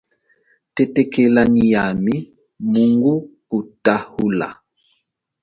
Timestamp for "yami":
1.73-2.15